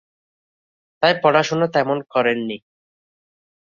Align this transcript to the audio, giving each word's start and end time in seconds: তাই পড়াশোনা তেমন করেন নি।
তাই 1.03 1.13
পড়াশোনা 1.23 1.67
তেমন 1.73 1.97
করেন 2.13 2.39
নি। 2.47 2.57